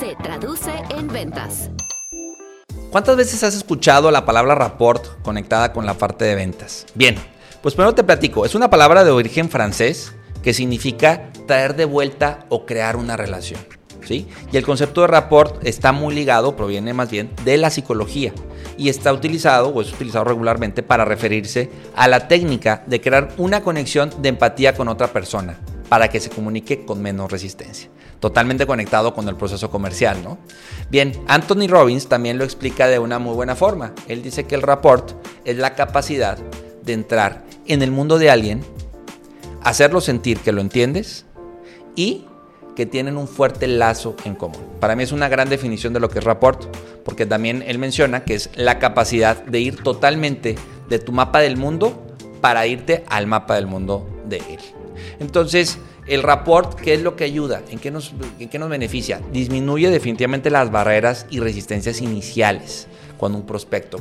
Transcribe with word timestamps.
Se 0.00 0.16
traduce 0.16 0.72
en 0.90 1.08
ventas. 1.08 1.70
¿Cuántas 2.90 3.16
veces 3.16 3.44
has 3.44 3.54
escuchado 3.54 4.10
la 4.10 4.24
palabra 4.24 4.54
rapport 4.54 5.22
conectada 5.22 5.72
con 5.72 5.86
la 5.86 5.94
parte 5.94 6.24
de 6.24 6.34
ventas? 6.34 6.86
Bien, 6.94 7.16
pues 7.62 7.74
primero 7.74 7.94
te 7.94 8.02
platico. 8.02 8.44
Es 8.44 8.54
una 8.54 8.70
palabra 8.70 9.04
de 9.04 9.12
origen 9.12 9.48
francés 9.48 10.12
que 10.42 10.52
significa 10.52 11.30
traer 11.46 11.76
de 11.76 11.84
vuelta 11.84 12.46
o 12.48 12.66
crear 12.66 12.96
una 12.96 13.16
relación. 13.16 13.60
¿sí? 14.02 14.26
Y 14.52 14.56
el 14.56 14.64
concepto 14.64 15.02
de 15.02 15.06
rapport 15.06 15.64
está 15.64 15.92
muy 15.92 16.14
ligado, 16.14 16.56
proviene 16.56 16.92
más 16.92 17.10
bien 17.10 17.30
de 17.44 17.56
la 17.56 17.70
psicología 17.70 18.32
y 18.76 18.88
está 18.88 19.12
utilizado 19.12 19.68
o 19.68 19.80
es 19.80 19.92
utilizado 19.92 20.24
regularmente 20.24 20.82
para 20.82 21.04
referirse 21.04 21.70
a 21.94 22.08
la 22.08 22.26
técnica 22.26 22.82
de 22.86 23.00
crear 23.00 23.28
una 23.38 23.62
conexión 23.62 24.10
de 24.20 24.30
empatía 24.30 24.74
con 24.74 24.88
otra 24.88 25.08
persona 25.08 25.58
para 25.94 26.08
que 26.08 26.18
se 26.18 26.28
comunique 26.28 26.84
con 26.84 27.00
menos 27.00 27.30
resistencia. 27.30 27.88
Totalmente 28.18 28.66
conectado 28.66 29.14
con 29.14 29.28
el 29.28 29.36
proceso 29.36 29.70
comercial, 29.70 30.24
¿no? 30.24 30.38
Bien, 30.90 31.12
Anthony 31.28 31.68
Robbins 31.68 32.08
también 32.08 32.36
lo 32.36 32.42
explica 32.42 32.88
de 32.88 32.98
una 32.98 33.20
muy 33.20 33.32
buena 33.32 33.54
forma. 33.54 33.92
Él 34.08 34.20
dice 34.20 34.42
que 34.42 34.56
el 34.56 34.62
rapport 34.62 35.12
es 35.44 35.56
la 35.56 35.76
capacidad 35.76 36.36
de 36.82 36.94
entrar 36.94 37.44
en 37.68 37.80
el 37.80 37.92
mundo 37.92 38.18
de 38.18 38.28
alguien, 38.28 38.64
hacerlo 39.62 40.00
sentir 40.00 40.40
que 40.40 40.50
lo 40.50 40.62
entiendes 40.62 41.26
y 41.94 42.24
que 42.74 42.86
tienen 42.86 43.16
un 43.16 43.28
fuerte 43.28 43.68
lazo 43.68 44.16
en 44.24 44.34
común. 44.34 44.64
Para 44.80 44.96
mí 44.96 45.04
es 45.04 45.12
una 45.12 45.28
gran 45.28 45.48
definición 45.48 45.92
de 45.92 46.00
lo 46.00 46.08
que 46.08 46.18
es 46.18 46.24
rapport, 46.24 46.76
porque 47.04 47.24
también 47.24 47.62
él 47.64 47.78
menciona 47.78 48.24
que 48.24 48.34
es 48.34 48.50
la 48.56 48.80
capacidad 48.80 49.44
de 49.44 49.60
ir 49.60 49.80
totalmente 49.84 50.56
de 50.88 50.98
tu 50.98 51.12
mapa 51.12 51.38
del 51.38 51.56
mundo 51.56 52.04
para 52.40 52.66
irte 52.66 53.04
al 53.06 53.28
mapa 53.28 53.54
del 53.54 53.68
mundo 53.68 54.08
de 54.24 54.38
él. 54.38 54.83
Entonces, 55.20 55.78
el 56.06 56.22
rapport, 56.22 56.78
¿qué 56.80 56.94
es 56.94 57.02
lo 57.02 57.16
que 57.16 57.24
ayuda? 57.24 57.62
¿En 57.70 57.78
qué, 57.78 57.90
nos, 57.90 58.12
¿En 58.38 58.60
nos 58.60 58.68
beneficia? 58.68 59.20
Disminuye 59.32 59.90
definitivamente 59.90 60.50
las 60.50 60.70
barreras 60.70 61.26
y 61.30 61.40
resistencias 61.40 62.00
iniciales 62.00 62.86
cuando 63.16 63.38
un 63.38 63.46
prospecto, 63.46 63.98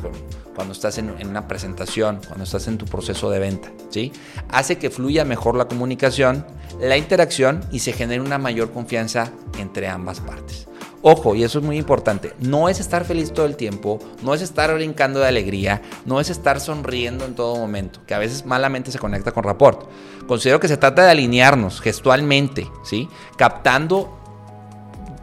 cuando 0.56 0.74
estás 0.74 0.98
en, 0.98 1.14
en, 1.20 1.28
una 1.28 1.48
presentación, 1.48 2.20
cuando 2.28 2.44
estás 2.44 2.68
en 2.68 2.78
tu 2.78 2.86
proceso 2.86 3.30
de 3.30 3.40
venta, 3.40 3.72
¿sí? 3.90 4.12
Hace 4.50 4.78
que 4.78 4.90
fluya 4.90 5.24
mejor 5.24 5.56
la 5.56 5.66
comunicación, 5.66 6.46
la 6.82 6.98
interacción 6.98 7.64
y 7.72 7.80
se 7.80 7.94
genere 7.94 8.22
una 8.22 8.38
mayor 8.38 8.72
confianza 8.72 9.32
entre 9.60 9.88
ambas 9.88 10.20
partes. 10.20 10.68
Ojo, 11.06 11.36
y 11.36 11.44
eso 11.44 11.60
es 11.60 11.66
muy 11.66 11.78
importante, 11.78 12.34
no 12.40 12.70
es 12.70 12.80
estar 12.80 13.04
feliz 13.04 13.34
todo 13.34 13.46
el 13.46 13.58
tiempo, 13.58 14.00
no 14.22 14.34
es 14.34 14.42
estar 14.42 14.74
brincando 14.74 15.20
de 15.20 15.28
alegría, 15.28 15.82
no 16.06 16.22
es 16.22 16.30
estar 16.30 16.62
sonriendo 16.62 17.26
en 17.26 17.36
todo 17.36 17.58
momento, 17.58 18.00
que 18.08 18.14
a 18.14 18.20
veces 18.20 18.46
malamente 18.46 18.90
se 18.90 19.00
conecta 19.00 19.34
con 19.34 19.44
rapport. 19.44 19.90
Considero 20.30 20.62
que 20.62 20.70
se 20.70 20.78
trata 20.78 21.04
de 21.04 21.12
alinearnos 21.12 21.82
gestualmente, 21.82 22.72
¿sí? 22.86 23.10
Captando 23.36 24.18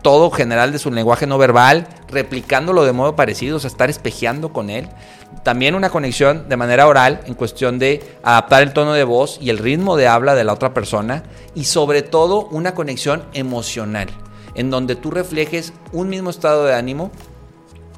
todo 0.03 0.31
general 0.31 0.70
de 0.70 0.78
su 0.78 0.91
lenguaje 0.91 1.27
no 1.27 1.39
verbal, 1.39 1.89
replicándolo 2.11 2.84
de 2.84 2.92
modo 2.92 3.17
parecido, 3.17 3.56
o 3.56 3.61
sea, 3.61 3.69
estar 3.69 3.89
espejeando 3.89 4.53
con 4.53 4.69
él. 4.69 4.86
También 5.45 5.75
una 5.75 5.89
conexión 5.89 6.47
de 6.51 6.58
manera 6.58 6.89
oral 6.89 7.23
en 7.25 7.33
cuestión 7.33 7.78
de 7.78 8.19
adaptar 8.23 8.62
el 8.62 8.75
tono 8.75 8.92
de 8.92 9.05
voz 9.05 9.39
y 9.41 9.48
el 9.48 9.56
ritmo 9.56 9.97
de 9.97 10.08
habla 10.08 10.34
de 10.34 10.45
la 10.45 10.53
otra 10.53 10.75
persona 10.75 11.23
y 11.55 11.64
sobre 11.64 12.03
todo 12.03 12.48
una 12.48 12.75
conexión 12.75 13.25
emocional 13.33 14.11
en 14.54 14.70
donde 14.70 14.96
tú 14.96 15.10
reflejes 15.10 15.72
un 15.92 16.08
mismo 16.08 16.30
estado 16.30 16.64
de 16.64 16.74
ánimo, 16.74 17.10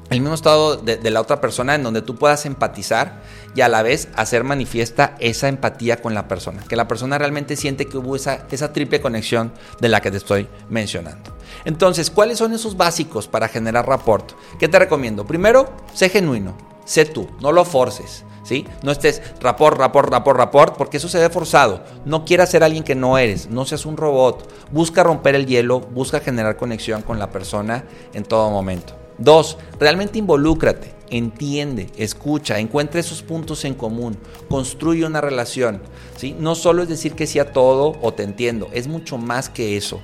el 0.09 0.19
mismo 0.19 0.35
estado 0.35 0.77
de, 0.77 1.09
la 1.09 1.21
otra 1.21 1.41
persona, 1.41 1.75
en 1.75 1.83
donde 1.83 2.01
tú 2.01 2.15
puedas 2.15 2.45
empatizar 2.45 3.23
y 3.55 3.61
a 3.61 3.67
la 3.67 3.81
vez 3.81 4.09
hacer 4.15 4.43
manifiesta 4.43 5.15
esa 5.19 5.47
empatía 5.47 6.01
con 6.01 6.13
la 6.13 6.27
persona, 6.27 6.63
que 6.67 6.75
la 6.75 6.87
persona 6.87 7.17
realmente 7.17 7.55
siente 7.55 7.87
que 7.87 7.97
hubo 7.97 8.15
esa, 8.15 8.45
esa 8.51 8.73
triple 8.73 9.01
conexión 9.01 9.53
de 9.79 9.89
la 9.89 10.01
que 10.01 10.11
te 10.11 10.17
estoy 10.17 10.47
mencionando. 10.69 11.35
Entonces, 11.65 12.11
¿cuáles 12.11 12.37
son 12.37 12.53
esos 12.53 12.77
básicos 12.77 13.27
para 13.27 13.47
generar 13.47 13.87
rapport? 13.87 14.33
¿Qué 14.59 14.67
te 14.67 14.77
recomiendo? 14.77 15.25
Primero, 15.25 15.73
sé 15.93 16.09
genuino, 16.09 16.55
sé 16.85 17.05
tú, 17.05 17.27
no 17.41 17.51
lo 17.51 17.65
forces. 17.65 18.23
¿Sí? 18.43 18.65
No 18.83 18.91
estés 18.91 19.21
rapport, 19.39 19.77
rapport, 19.77 20.09
rapport, 20.09 20.37
rapport, 20.37 20.77
porque 20.77 20.97
eso 20.97 21.07
se 21.07 21.19
ve 21.19 21.29
forzado. 21.29 21.83
No 22.05 22.25
quieras 22.25 22.51
ser 22.51 22.63
alguien 22.63 22.83
que 22.83 22.95
no 22.95 23.17
eres, 23.17 23.49
no 23.49 23.65
seas 23.65 23.85
un 23.85 23.95
robot. 23.95 24.51
Busca 24.71 25.03
romper 25.03 25.35
el 25.35 25.45
hielo, 25.45 25.79
busca 25.79 26.19
generar 26.19 26.57
conexión 26.57 27.01
con 27.03 27.19
la 27.19 27.31
persona 27.31 27.85
en 28.13 28.23
todo 28.23 28.49
momento. 28.49 28.95
Dos, 29.17 29.57
realmente 29.79 30.17
involúcrate, 30.19 30.93
entiende, 31.09 31.89
escucha, 31.97 32.59
encuentra 32.59 32.99
esos 32.99 33.21
puntos 33.21 33.63
en 33.65 33.75
común, 33.75 34.17
construye 34.49 35.05
una 35.05 35.21
relación. 35.21 35.81
¿sí? 36.17 36.35
No 36.37 36.55
solo 36.55 36.83
es 36.83 36.89
decir 36.89 37.13
que 37.13 37.27
sí 37.27 37.39
a 37.39 37.51
todo 37.51 37.93
o 38.01 38.13
te 38.13 38.23
entiendo, 38.23 38.69
es 38.73 38.87
mucho 38.87 39.17
más 39.17 39.49
que 39.49 39.77
eso. 39.77 40.01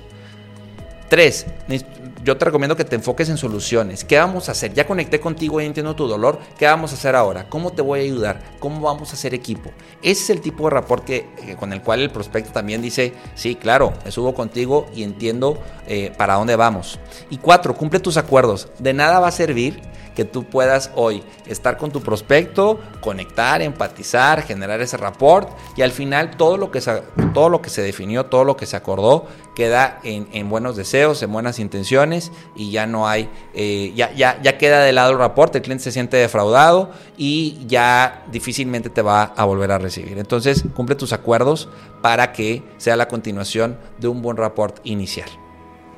Tres, 1.08 1.46
yo 2.22 2.36
te 2.36 2.44
recomiendo 2.44 2.76
que 2.76 2.84
te 2.84 2.96
enfoques 2.96 3.28
en 3.28 3.36
soluciones. 3.36 4.04
¿Qué 4.04 4.18
vamos 4.18 4.48
a 4.48 4.52
hacer? 4.52 4.74
Ya 4.74 4.86
conecté 4.86 5.20
contigo 5.20 5.60
y 5.60 5.66
entiendo 5.66 5.96
tu 5.96 6.06
dolor. 6.06 6.38
¿Qué 6.58 6.66
vamos 6.66 6.92
a 6.92 6.94
hacer 6.94 7.16
ahora? 7.16 7.48
¿Cómo 7.48 7.72
te 7.72 7.82
voy 7.82 8.00
a 8.00 8.02
ayudar? 8.02 8.42
¿Cómo 8.58 8.80
vamos 8.80 9.10
a 9.10 9.14
hacer 9.14 9.34
equipo? 9.34 9.70
Ese 10.02 10.24
es 10.24 10.30
el 10.30 10.40
tipo 10.40 10.64
de 10.64 10.70
rapport 10.70 11.04
que, 11.04 11.26
con 11.58 11.72
el 11.72 11.82
cual 11.82 12.00
el 12.00 12.10
prospecto 12.10 12.52
también 12.52 12.82
dice, 12.82 13.14
sí, 13.34 13.54
claro, 13.54 13.92
me 14.04 14.10
subo 14.10 14.34
contigo 14.34 14.86
y 14.94 15.02
entiendo 15.02 15.58
eh, 15.86 16.12
para 16.16 16.34
dónde 16.34 16.56
vamos. 16.56 16.98
Y 17.30 17.38
cuatro, 17.38 17.74
cumple 17.74 18.00
tus 18.00 18.16
acuerdos. 18.16 18.68
De 18.78 18.92
nada 18.92 19.20
va 19.20 19.28
a 19.28 19.32
servir 19.32 19.80
que 20.14 20.24
tú 20.24 20.44
puedas 20.44 20.90
hoy 20.96 21.22
estar 21.46 21.76
con 21.76 21.90
tu 21.90 22.02
prospecto, 22.02 22.80
conectar, 23.00 23.62
empatizar, 23.62 24.42
generar 24.42 24.80
ese 24.80 24.96
rapport 24.96 25.48
y 25.76 25.82
al 25.82 25.92
final 25.92 26.36
todo 26.36 26.56
lo 26.56 26.70
que 26.70 26.80
se, 26.80 27.02
todo 27.32 27.48
lo 27.48 27.62
que 27.62 27.70
se 27.70 27.82
definió, 27.82 28.26
todo 28.26 28.44
lo 28.44 28.56
que 28.56 28.66
se 28.66 28.76
acordó 28.76 29.26
queda 29.54 30.00
en, 30.02 30.48
buenos 30.48 30.76
deseos, 30.76 31.22
en 31.22 31.32
buenas 31.32 31.58
intenciones 31.58 32.09
y 32.56 32.70
ya 32.70 32.86
no 32.86 33.08
hay, 33.08 33.28
eh, 33.54 33.92
ya, 33.94 34.12
ya, 34.12 34.40
ya 34.42 34.58
queda 34.58 34.80
de 34.80 34.92
lado 34.92 35.12
el 35.12 35.18
rapport, 35.18 35.54
el 35.54 35.62
cliente 35.62 35.84
se 35.84 35.92
siente 35.92 36.16
defraudado 36.16 36.90
y 37.16 37.58
ya 37.66 38.24
difícilmente 38.30 38.90
te 38.90 39.02
va 39.02 39.22
a 39.22 39.44
volver 39.44 39.72
a 39.72 39.78
recibir. 39.78 40.18
Entonces 40.18 40.64
cumple 40.74 40.96
tus 40.96 41.12
acuerdos 41.12 41.68
para 42.02 42.32
que 42.32 42.62
sea 42.78 42.96
la 42.96 43.08
continuación 43.08 43.78
de 43.98 44.08
un 44.08 44.22
buen 44.22 44.36
rapport 44.36 44.78
inicial. 44.84 45.28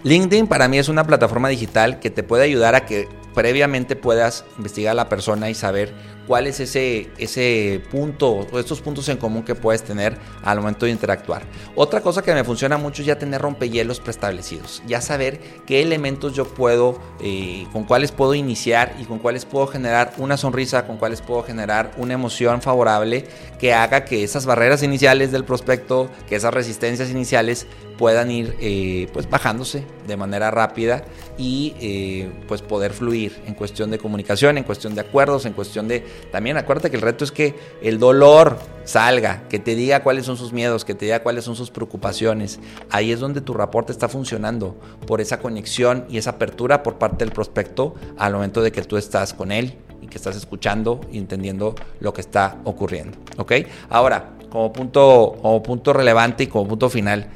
LinkedIn 0.04 0.46
para 0.48 0.68
mí 0.68 0.78
es 0.78 0.88
una 0.88 1.04
plataforma 1.04 1.48
digital 1.48 2.00
que 2.00 2.10
te 2.10 2.22
puede 2.22 2.44
ayudar 2.44 2.74
a 2.74 2.84
que 2.84 3.08
previamente 3.34 3.97
puedas 3.97 4.44
investigar 4.56 4.93
a 4.93 4.94
la 4.94 5.09
persona 5.09 5.50
y 5.50 5.54
saber 5.54 5.93
cuál 6.26 6.47
es 6.47 6.60
ese, 6.60 7.10
ese 7.19 7.82
punto 7.91 8.47
o 8.53 8.59
estos 8.59 8.81
puntos 8.81 9.09
en 9.09 9.16
común 9.16 9.43
que 9.43 9.54
puedes 9.54 9.82
tener 9.82 10.16
al 10.43 10.59
momento 10.59 10.87
de 10.87 10.93
interactuar. 10.93 11.42
Otra 11.75 12.00
cosa 12.00 12.22
que 12.22 12.32
me 12.32 12.44
funciona 12.44 12.78
mucho 12.78 13.03
es 13.03 13.06
ya 13.06 13.19
tener 13.19 13.41
rompehielos 13.41 14.00
preestablecidos, 14.00 14.82
ya 14.87 15.00
saber 15.00 15.41
qué 15.66 15.82
elementos 15.82 16.34
yo 16.34 16.47
puedo, 16.47 17.00
eh, 17.21 17.66
con 17.72 17.84
cuáles 17.84 18.12
puedo 18.12 18.34
iniciar 18.34 18.94
y 19.00 19.04
con 19.04 19.19
cuáles 19.19 19.44
puedo 19.44 19.66
generar 19.66 20.12
una 20.19 20.37
sonrisa, 20.37 20.87
con 20.87 20.97
cuáles 20.97 21.21
puedo 21.21 21.42
generar 21.42 21.92
una 21.97 22.15
emoción 22.15 22.62
favorable 22.62 23.25
que 23.59 23.75
haga 23.75 24.04
que 24.04 24.25
esas 24.25 24.47
barreras 24.47 24.82
iniciales 24.82 25.32
del 25.32 25.44
prospecto, 25.44 26.10
que 26.28 26.37
esas 26.37 26.54
resistencias 26.54 27.10
iniciales 27.10 27.66
puedan 27.98 28.31
ir 28.31 28.56
eh, 28.60 29.06
pues 29.12 29.28
bajándose 29.31 29.84
de 30.06 30.16
manera 30.16 30.50
rápida 30.50 31.04
y 31.38 31.75
eh, 31.81 32.32
pues 32.48 32.60
poder 32.60 32.92
fluir 32.92 33.22
en 33.47 33.55
cuestión 33.55 33.91
de 33.91 33.99
comunicación, 33.99 34.59
en 34.59 34.65
cuestión 34.65 34.94
de 34.94 35.03
acuerdos, 35.03 35.47
en 35.47 35.53
cuestión 35.53 35.88
de 35.88 36.00
también 36.31 36.56
acuérdate 36.56 36.91
que 36.91 36.97
el 36.97 37.03
reto 37.03 37.25
es 37.25 37.33
que 37.33 37.55
el 37.83 37.99
dolor 37.99 38.59
salga, 38.84 39.44
que 39.49 39.59
te 39.59 39.75
diga 39.75 40.03
cuáles 40.03 40.27
son 40.27 40.37
sus 40.37 40.53
miedos, 40.53 40.84
que 40.84 40.94
te 40.94 41.06
diga 41.06 41.22
cuáles 41.22 41.44
son 41.44 41.56
sus 41.56 41.71
preocupaciones. 41.71 42.60
Ahí 42.91 43.12
es 43.12 43.21
donde 43.21 43.41
tu 43.41 43.55
reporte 43.55 43.93
está 43.93 44.09
funcionando, 44.09 44.77
por 45.06 45.21
esa 45.21 45.38
conexión 45.38 46.05
y 46.09 46.19
esa 46.19 46.31
apertura 46.31 46.83
por 46.83 46.99
parte 46.99 47.25
del 47.25 47.33
prospecto 47.33 47.94
al 48.16 48.33
momento 48.33 48.62
de 48.62 48.72
que 48.72 48.83
tú 48.83 48.97
estás 48.97 49.34
con 49.34 49.53
él 49.53 49.75
y 50.00 50.06
que 50.06 50.16
estás 50.16 50.37
escuchando 50.37 51.00
y 51.10 51.19
entendiendo 51.19 51.75
lo 52.00 52.12
que 52.12 52.21
está 52.21 52.59
ocurriendo. 52.65 53.19
¿Ok? 53.37 53.53
Ahora, 53.89 54.31
como 54.50 54.72
punto, 54.72 55.37
como 55.41 55.62
punto 55.62 55.93
relevante 55.93 56.44
y 56.44 56.47
como 56.47 56.69
punto 56.69 56.91
final, 56.91 57.28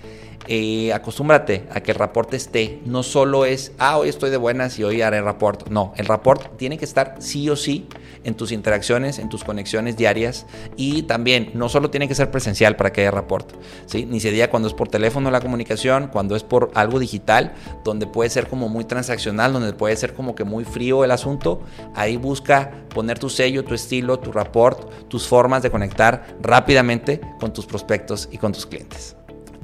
eh, 0.48 0.92
acostúmbrate 0.92 1.66
a 1.72 1.80
que 1.80 1.92
el 1.92 1.98
reporte 1.98 2.36
esté. 2.36 2.80
No 2.84 3.02
solo 3.02 3.44
es, 3.44 3.72
ah, 3.78 3.98
hoy 3.98 4.08
estoy 4.08 4.30
de 4.30 4.36
buenas 4.36 4.78
y 4.78 4.84
hoy 4.84 5.02
haré 5.02 5.20
rapport. 5.20 5.68
No, 5.68 5.92
el 5.96 6.06
rapport 6.06 6.56
tiene 6.56 6.78
que 6.78 6.84
estar 6.84 7.16
sí 7.18 7.48
o 7.50 7.56
sí 7.56 7.88
en 8.24 8.34
tus 8.34 8.52
interacciones, 8.52 9.18
en 9.18 9.28
tus 9.28 9.44
conexiones 9.44 9.96
diarias 9.96 10.46
y 10.76 11.02
también 11.02 11.50
no 11.54 11.68
solo 11.68 11.90
tiene 11.90 12.08
que 12.08 12.14
ser 12.14 12.30
presencial 12.30 12.76
para 12.76 12.92
que 12.92 13.02
haya 13.02 13.10
rapport. 13.10 13.52
¿sí? 13.86 14.04
Ni 14.06 14.20
se 14.20 14.30
diga 14.30 14.50
cuando 14.50 14.68
es 14.68 14.74
por 14.74 14.88
teléfono 14.88 15.30
la 15.30 15.40
comunicación, 15.40 16.08
cuando 16.08 16.36
es 16.36 16.42
por 16.42 16.70
algo 16.74 16.98
digital, 16.98 17.54
donde 17.84 18.06
puede 18.06 18.30
ser 18.30 18.48
como 18.48 18.68
muy 18.68 18.84
transaccional, 18.84 19.52
donde 19.52 19.72
puede 19.72 19.96
ser 19.96 20.14
como 20.14 20.34
que 20.34 20.44
muy 20.44 20.64
frío 20.64 21.04
el 21.04 21.10
asunto. 21.10 21.62
Ahí 21.94 22.16
busca 22.16 22.72
poner 22.94 23.18
tu 23.18 23.28
sello, 23.30 23.64
tu 23.64 23.74
estilo, 23.74 24.18
tu 24.18 24.32
rapport, 24.32 25.08
tus 25.08 25.26
formas 25.26 25.62
de 25.62 25.70
conectar 25.70 26.36
rápidamente 26.40 27.20
con 27.40 27.52
tus 27.52 27.66
prospectos 27.66 28.28
y 28.30 28.38
con 28.38 28.52
tus 28.52 28.66
clientes. 28.66 29.16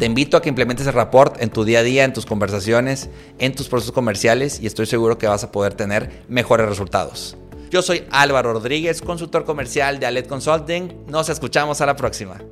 Te 0.03 0.07
invito 0.07 0.37
a 0.37 0.43
que 0.43 0.49
implementes 0.49 0.85
el 0.89 0.95
rapport 0.95 1.41
en 1.41 1.49
tu 1.49 1.65
día 1.65 1.79
a 1.79 1.83
día, 1.85 2.03
en 2.03 2.13
tus 2.13 2.27
conversaciones, 2.27 3.09
en 3.39 3.55
tus 3.55 3.69
procesos 3.69 3.95
comerciales 3.95 4.59
y 4.59 4.67
estoy 4.67 4.87
seguro 4.87 5.17
que 5.17 5.29
vas 5.29 5.45
a 5.45 5.53
poder 5.53 5.75
tener 5.75 6.25
mejores 6.27 6.69
resultados. 6.69 7.37
Yo 7.71 7.83
soy 7.83 8.03
Álvaro 8.11 8.53
Rodríguez, 8.53 9.01
consultor 9.01 9.45
comercial 9.45 10.01
de 10.01 10.07
Alet 10.07 10.27
Consulting. 10.27 11.07
Nos 11.07 11.29
escuchamos 11.29 11.81
a 11.83 11.87
la 11.87 11.95
próxima. 11.95 12.43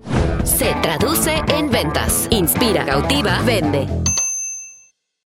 Se 0.44 0.72
traduce 0.80 1.42
en 1.48 1.68
ventas. 1.72 2.28
Inspira, 2.30 2.86
cautiva, 2.86 3.42
vende. 3.44 3.88